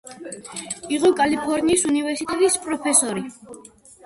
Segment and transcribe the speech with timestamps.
[0.97, 3.29] იყო კალიფორნიის უნივერსიტეტის პროფესორი.